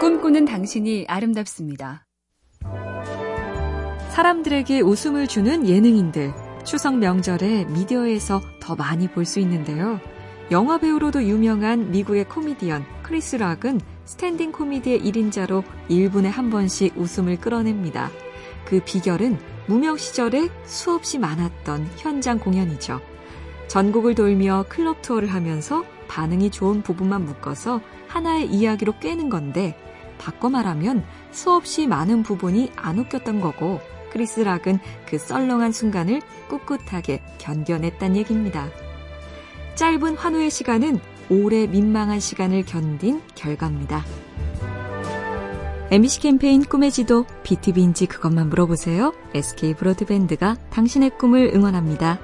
꿈꾸는 0.00 0.44
당신이 0.44 1.06
아름답습니다. 1.08 2.06
사람들에게 4.10 4.80
웃음을 4.80 5.26
주는 5.26 5.68
예능인들. 5.68 6.32
추석 6.64 6.98
명절에 6.98 7.64
미디어에서 7.64 8.40
더 8.60 8.76
많이 8.76 9.08
볼 9.08 9.24
수 9.24 9.40
있는데요. 9.40 10.00
영화 10.52 10.78
배우로도 10.78 11.24
유명한 11.24 11.90
미국의 11.90 12.28
코미디언 12.28 12.84
크리스 13.02 13.36
락은 13.36 13.80
스탠딩 14.04 14.52
코미디의 14.52 15.00
1인자로 15.00 15.64
1분에 15.90 16.30
한 16.30 16.48
번씩 16.50 16.96
웃음을 16.96 17.36
끌어냅니다. 17.36 18.10
그 18.66 18.80
비결은 18.84 19.38
무명 19.66 19.96
시절에 19.96 20.48
수없이 20.64 21.18
많았던 21.18 21.90
현장 21.96 22.38
공연이죠. 22.38 23.00
전국을 23.66 24.14
돌며 24.14 24.64
클럽 24.68 25.02
투어를 25.02 25.28
하면서 25.32 25.84
반응이 26.06 26.50
좋은 26.50 26.82
부분만 26.82 27.24
묶어서 27.24 27.80
하나의 28.06 28.46
이야기로 28.46 28.98
꿰는 29.00 29.28
건데 29.28 29.76
바꿔 30.18 30.50
말하면 30.50 31.04
수없이 31.30 31.86
많은 31.86 32.22
부분이 32.22 32.72
안 32.76 32.98
웃겼던 32.98 33.40
거고 33.40 33.80
크리스 34.10 34.40
락은 34.40 34.78
그 35.06 35.18
썰렁한 35.18 35.72
순간을 35.72 36.20
꿋꿋하게 36.48 37.22
견뎌냈단 37.38 38.16
얘기입니다. 38.16 38.68
짧은 39.74 40.16
환호의 40.16 40.50
시간은 40.50 40.98
오래 41.30 41.66
민망한 41.66 42.20
시간을 42.20 42.64
견딘 42.64 43.20
결과입니다. 43.34 44.04
MBC 45.90 46.20
캠페인 46.20 46.62
꿈의 46.62 46.90
지도 46.90 47.24
BTV인지 47.44 48.06
그것만 48.06 48.50
물어보세요. 48.50 49.14
SK 49.34 49.74
브로드밴드가 49.74 50.56
당신의 50.70 51.10
꿈을 51.16 51.50
응원합니다. 51.54 52.18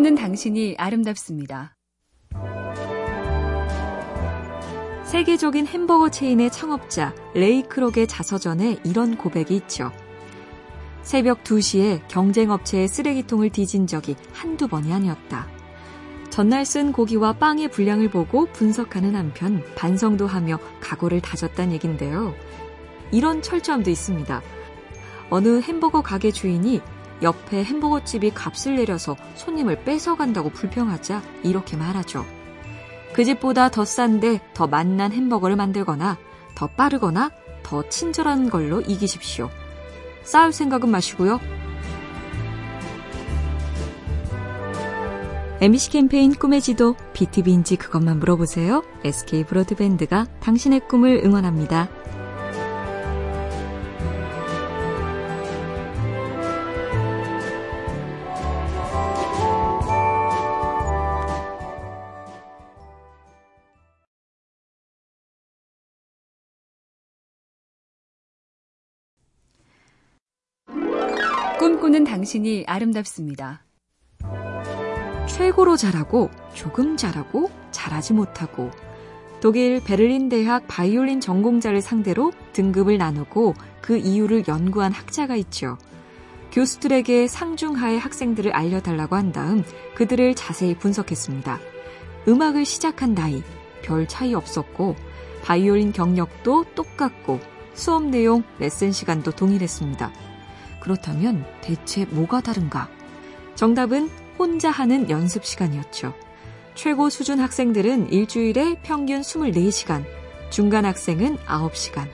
꿈꾸는 0.00 0.14
당신이 0.14 0.76
아름답습니다. 0.78 1.76
세계적인 5.04 5.66
햄버거 5.66 6.10
체인의 6.10 6.50
창업자 6.50 7.14
레이 7.34 7.62
크록의 7.62 8.06
자서전에 8.06 8.78
이런 8.84 9.18
고백이 9.18 9.54
있죠. 9.56 9.92
새벽 11.02 11.44
2시에 11.44 12.00
경쟁업체의 12.08 12.88
쓰레기통을 12.88 13.50
뒤진 13.50 13.86
적이 13.86 14.16
한두 14.32 14.68
번이 14.68 14.90
아니었다. 14.90 15.46
전날 16.30 16.64
쓴 16.64 16.92
고기와 16.92 17.34
빵의 17.34 17.68
분량을 17.68 18.08
보고 18.08 18.46
분석하는 18.46 19.14
한편 19.14 19.62
반성도 19.76 20.26
하며 20.26 20.58
각오를 20.80 21.20
다졌단 21.20 21.72
얘긴데요. 21.72 22.34
이런 23.12 23.42
철저함도 23.42 23.90
있습니다. 23.90 24.40
어느 25.28 25.60
햄버거 25.60 26.00
가게 26.00 26.30
주인이 26.30 26.80
옆에 27.22 27.64
햄버거집이 27.64 28.30
값을 28.30 28.76
내려서 28.76 29.16
손님을 29.34 29.84
뺏어간다고 29.84 30.50
불평하자 30.50 31.22
이렇게 31.42 31.76
말하죠. 31.76 32.24
그 33.12 33.24
집보다 33.24 33.70
더 33.70 33.84
싼데 33.84 34.40
더 34.54 34.66
맛난 34.66 35.12
햄버거를 35.12 35.56
만들거나 35.56 36.16
더 36.54 36.66
빠르거나 36.66 37.30
더 37.62 37.88
친절한 37.88 38.50
걸로 38.50 38.80
이기십시오. 38.80 39.50
싸울 40.22 40.52
생각은 40.52 40.88
마시고요. 40.88 41.40
MBC 45.60 45.90
캠페인 45.90 46.32
꿈의 46.32 46.62
지도 46.62 46.96
BTV인지 47.12 47.76
그것만 47.76 48.18
물어보세요. 48.18 48.82
SK 49.04 49.44
브로드밴드가 49.44 50.26
당신의 50.40 50.88
꿈을 50.88 51.20
응원합니다. 51.22 51.90
꿈꾸는 71.80 72.04
당신이 72.04 72.64
아름답습니다. 72.66 73.62
최고로 75.26 75.78
잘하고 75.78 76.28
조금 76.52 76.98
잘하고 76.98 77.50
잘하지 77.70 78.12
못하고 78.12 78.70
독일 79.40 79.82
베를린 79.82 80.28
대학 80.28 80.68
바이올린 80.68 81.22
전공자를 81.22 81.80
상대로 81.80 82.32
등급을 82.52 82.98
나누고 82.98 83.54
그 83.80 83.96
이유를 83.96 84.44
연구한 84.46 84.92
학자가 84.92 85.36
있죠. 85.36 85.78
교수들에게 86.52 87.26
상중하의 87.26 87.98
학생들을 87.98 88.52
알려달라고 88.52 89.16
한 89.16 89.32
다음 89.32 89.64
그들을 89.94 90.34
자세히 90.34 90.76
분석했습니다. 90.76 91.58
음악을 92.28 92.66
시작한 92.66 93.14
나이 93.14 93.42
별 93.80 94.06
차이 94.06 94.34
없었고 94.34 94.96
바이올린 95.42 95.92
경력도 95.92 96.66
똑같고 96.74 97.40
수업 97.72 98.04
내용 98.04 98.42
레슨 98.58 98.92
시간도 98.92 99.30
동일했습니다. 99.30 100.29
그렇다면 100.80 101.44
대체 101.60 102.04
뭐가 102.06 102.40
다른가? 102.40 102.88
정답은 103.54 104.10
혼자 104.38 104.70
하는 104.70 105.10
연습 105.10 105.44
시간이었죠. 105.44 106.14
최고 106.74 107.10
수준 107.10 107.40
학생들은 107.40 108.10
일주일에 108.10 108.78
평균 108.82 109.20
24시간, 109.20 110.04
중간 110.50 110.84
학생은 110.84 111.36
9시간, 111.38 112.08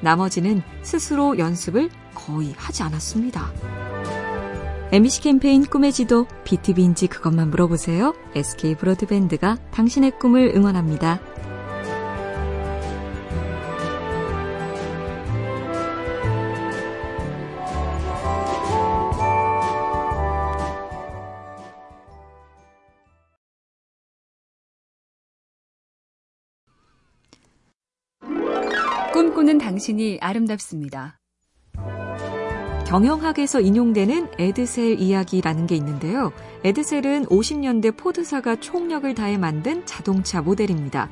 나머지는 0.00 0.62
스스로 0.82 1.38
연습을 1.38 1.90
거의 2.14 2.52
하지 2.56 2.82
않았습니다. 2.82 3.50
MBC 4.92 5.22
캠페인 5.22 5.64
꿈의 5.64 5.90
지도 5.92 6.26
BTV인지 6.44 7.06
그것만 7.06 7.50
물어보세요. 7.50 8.14
SK 8.34 8.74
브로드밴드가 8.74 9.56
당신의 9.70 10.18
꿈을 10.18 10.52
응원합니다. 10.54 11.20
꿈꾸는 29.52 29.58
당신이 29.58 30.18
아름답습니다. 30.20 31.18
경영학에서 32.86 33.60
인용되는 33.60 34.28
에드셀 34.38 34.98
이야기라는 34.98 35.66
게 35.66 35.76
있는데요. 35.76 36.32
에드셀은 36.64 37.26
50년대 37.26 37.96
포드사가 37.96 38.56
총력을 38.56 39.14
다해 39.14 39.36
만든 39.36 39.84
자동차 39.84 40.40
모델입니다. 40.40 41.10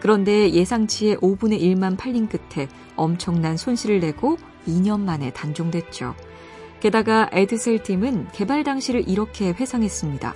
그런데 0.00 0.50
예상치의 0.50 1.16
5분의 1.18 1.60
1만 1.60 1.98
팔린 1.98 2.28
끝에 2.28 2.68
엄청난 2.96 3.56
손실을 3.56 4.00
내고 4.00 4.38
2년 4.66 5.00
만에 5.00 5.30
단종됐죠. 5.32 6.14
게다가 6.80 7.28
에드셀 7.32 7.82
팀은 7.82 8.28
개발 8.32 8.64
당시를 8.64 9.08
이렇게 9.08 9.50
회상했습니다. 9.52 10.34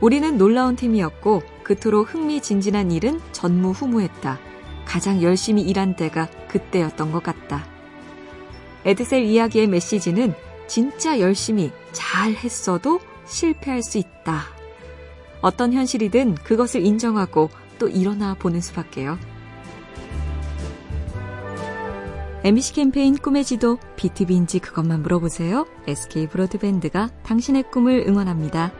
우리는 0.00 0.36
놀라운 0.36 0.76
팀이었고 0.76 1.42
그토록 1.62 2.12
흥미진진한 2.12 2.90
일은 2.90 3.20
전무후무했다. 3.32 4.51
가장 4.92 5.22
열심히 5.22 5.62
일한 5.62 5.96
때가 5.96 6.28
그때였던 6.48 7.12
것 7.12 7.22
같다. 7.22 7.64
에드셀 8.84 9.24
이야기의 9.24 9.66
메시지는 9.66 10.34
진짜 10.66 11.18
열심히 11.18 11.72
잘 11.92 12.32
했어도 12.32 13.00
실패할 13.24 13.82
수 13.82 13.96
있다. 13.96 14.42
어떤 15.40 15.72
현실이든 15.72 16.34
그것을 16.34 16.84
인정하고 16.84 17.48
또 17.78 17.88
일어나 17.88 18.34
보는 18.34 18.60
수밖에요. 18.60 19.18
MBC 22.44 22.74
캠페인 22.74 23.16
꿈의 23.16 23.44
지도 23.44 23.78
BTV인지 23.96 24.58
그것만 24.58 25.00
물어보세요. 25.00 25.66
SK 25.86 26.26
브로드밴드가 26.26 27.08
당신의 27.22 27.70
꿈을 27.70 28.04
응원합니다. 28.06 28.72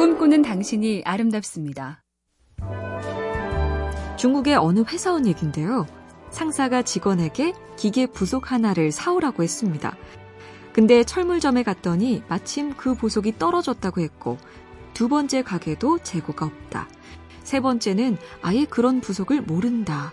꿈꾸는 0.00 0.40
당신이 0.40 1.02
아름답습니다. 1.04 2.02
중국의 4.16 4.56
어느 4.56 4.82
회사원 4.88 5.26
얘긴데요. 5.26 5.86
상사가 6.30 6.80
직원에게 6.80 7.52
기계 7.76 8.06
부속 8.06 8.50
하나를 8.50 8.92
사오라고 8.92 9.42
했습니다. 9.42 9.94
근데 10.72 11.04
철물점에 11.04 11.64
갔더니 11.64 12.22
마침 12.28 12.72
그 12.78 12.94
부속이 12.94 13.36
떨어졌다고 13.36 14.00
했고 14.00 14.38
두 14.94 15.10
번째 15.10 15.42
가게도 15.42 15.98
재고가 15.98 16.46
없다. 16.46 16.88
세 17.42 17.60
번째는 17.60 18.16
아예 18.40 18.64
그런 18.64 19.02
부속을 19.02 19.42
모른다. 19.42 20.12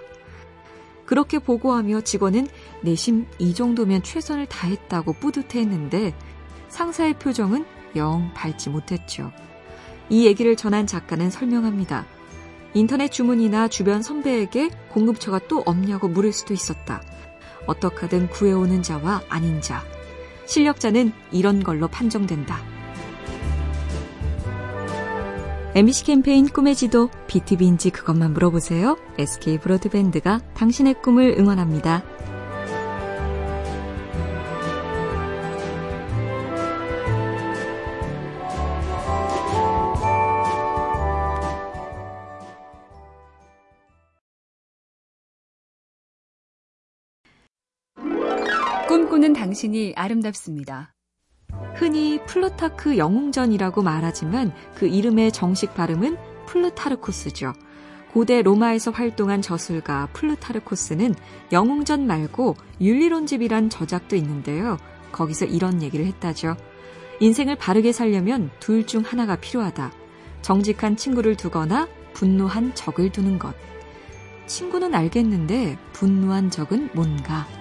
그렇게 1.06 1.40
보고하며 1.40 2.02
직원은 2.02 2.48
내심 2.82 3.26
이 3.40 3.54
정도면 3.54 4.04
최선을 4.04 4.48
다했다고 4.48 5.14
뿌듯해했는데 5.14 6.14
상사의 6.68 7.14
표정은 7.14 7.64
영 7.96 8.34
밝지 8.34 8.70
못했죠. 8.70 9.32
이 10.10 10.26
얘기를 10.26 10.56
전한 10.56 10.88
작가는 10.88 11.30
설명합니다. 11.30 12.06
인터넷 12.74 13.12
주문이나 13.12 13.68
주변 13.68 14.02
선배에게 14.02 14.70
공급처가 14.90 15.40
또 15.48 15.64
없냐고 15.66 16.08
물을 16.08 16.32
수도 16.32 16.54
있었다. 16.54 17.02
어떡하든 17.66 18.30
구해오는 18.30 18.84
자와 18.84 19.22
아닌 19.30 19.62
자. 19.62 19.84
실력자는 20.46 21.12
이런 21.32 21.62
걸로 21.62 21.88
판정된다. 21.88 22.60
MBC 25.76 26.06
캠페인 26.06 26.48
꿈의 26.48 26.76
지도 26.76 27.10
BTV인지 27.28 27.92
그것만 27.92 28.34
물어보세요. 28.34 28.98
SK 29.20 29.60
브로드밴드가 29.60 30.40
당신의 30.56 31.02
꿈을 31.02 31.36
응원합니다. 31.38 32.04
꿈꾸는 49.18 49.34
당신이 49.34 49.94
아름답습니다. 49.96 50.94
흔히 51.74 52.20
플루타크 52.28 52.98
영웅전이라고 53.00 53.82
말하지만 53.82 54.54
그 54.76 54.86
이름의 54.86 55.32
정식 55.32 55.74
발음은 55.74 56.18
플루타르코스죠. 56.46 57.54
고대 58.14 58.44
로마에서 58.44 58.92
활동한 58.92 59.42
저술가 59.42 60.08
플루타르코스는 60.14 61.16
영웅전 61.52 62.06
말고 62.06 62.58
윤리론집이란 62.80 63.72
저작도 63.72 64.16
있는데요. 64.18 64.78
거기서 65.12 65.46
이런 65.46 65.82
얘기를 65.82 66.06
했다죠. 66.06 66.56
인생을 67.20 67.56
바르게 67.56 67.94
살려면 67.94 68.52
둘 68.60 68.86
중 68.86 69.02
하나가 69.02 69.36
필요하다. 69.36 69.92
정직한 70.44 70.96
친구를 70.96 71.36
두거나 71.36 71.88
분노한 72.14 72.76
적을 72.76 73.12
두는 73.12 73.40
것. 73.40 73.56
친구는 74.46 74.94
알겠는데 74.94 75.76
분노한 75.94 76.52
적은 76.52 76.92
뭔가. 76.94 77.57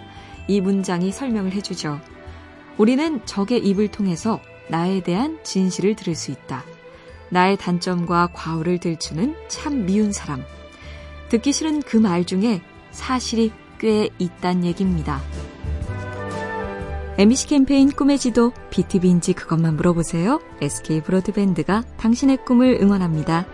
이 0.48 0.60
문장이 0.60 1.12
설명을 1.12 1.52
해주죠. 1.52 2.00
우리는 2.78 3.25
적의 3.25 3.58
입을 3.66 3.88
통해서 3.88 4.40
나에 4.69 5.02
대한 5.02 5.38
진실을 5.43 5.96
들을 5.96 6.14
수 6.14 6.31
있다. 6.31 6.64
나의 7.31 7.56
단점과 7.56 8.31
과오를 8.32 8.78
들추는 8.78 9.34
참 9.48 9.87
미운 9.87 10.12
사람. 10.12 10.43
듣기 11.28 11.52
싫은 11.52 11.82
그 11.82 11.96
말 11.96 12.25
중에 12.25 12.60
사실이 12.93 13.52
꽤 13.78 14.08
있단 14.19 14.64
얘기입니다. 14.64 15.20
MBC 17.19 17.46
캠페인 17.48 17.90
꿈의 17.90 18.19
지도 18.19 18.52
BTV인지 18.70 19.32
그것만 19.32 19.76
물어보세요. 19.76 20.40
SK 20.60 21.00
브로드밴드가 21.00 21.82
당신의 21.96 22.44
꿈을 22.44 22.78
응원합니다. 22.81 23.46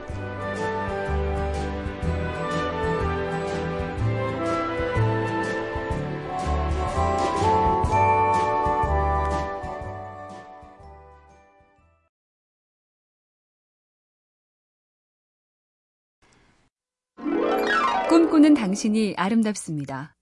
꿈꾸는 18.22 18.54
당신이 18.54 19.14
아름답습니다. 19.16 20.14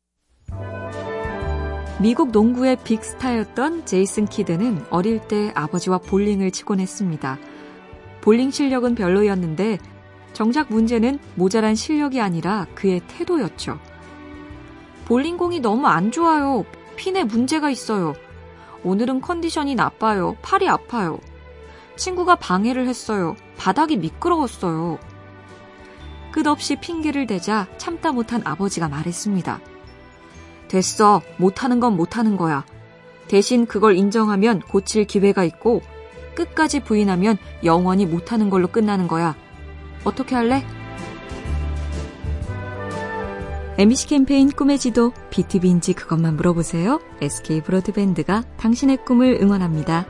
미국 2.01 2.31
농구의 2.31 2.79
빅스타였던 2.83 3.85
제이슨 3.85 4.25
키드는 4.25 4.87
어릴 4.89 5.21
때 5.29 5.53
아버지와 5.55 5.99
볼링을 5.99 6.51
치곤 6.51 6.81
했습니다. 6.81 7.39
볼링 8.23 8.51
실력은 8.51 8.95
별로였는데 8.95 9.77
정작 10.33 10.71
문제는 10.71 11.19
모자란 11.35 11.75
실력이 11.75 12.23
아니라 12.23 12.67
그의 12.75 13.03
태도였죠. 13.07 13.79
볼링공이 15.05 15.61
너무 15.61 15.87
안 15.87 16.11
좋아요. 16.11 16.65
핀에 16.97 17.25
문제가 17.25 17.69
있어요. 17.69 18.15
오늘은 18.83 19.21
컨디션이 19.21 19.75
나빠요. 19.75 20.37
팔이 20.41 20.67
아파요. 20.67 21.19
친구가 21.97 22.37
방해를 22.37 22.89
했어요. 22.89 23.37
바닥이 23.59 23.99
미끄러웠어요. 23.99 24.99
끝없이 26.33 26.77
핑계를 26.77 27.27
대자 27.27 27.67
참다 27.79 28.13
못한 28.13 28.43
아버지가 28.45 28.89
말했습니다. 28.89 29.61
됐어. 30.69 31.21
못하는 31.37 31.81
건 31.81 31.97
못하는 31.97 32.37
거야. 32.37 32.65
대신 33.29 33.67
그걸 33.67 33.97
인정하면 33.97 34.61
고칠 34.61 35.05
기회가 35.05 35.45
있고 35.45 35.83
끝까지 36.35 36.81
부인하면 36.81 37.39
영원히 37.65 38.07
못하는 38.07 38.51
걸로 38.51 38.69
끝나는 38.69 39.09
거야. 39.09 39.37
어떻게 40.05 40.35
할래? 40.35 40.65
MBC 43.79 44.09
캠페인 44.09 44.51
꿈의 44.51 44.79
지도 44.79 45.13
BTV인지 45.31 45.95
그것만 45.95 46.37
물어보세요. 46.37 47.01
SK 47.21 47.63
브로드밴드가 47.63 48.43
당신의 48.59 49.05
꿈을 49.05 49.39
응원합니다. 49.41 50.07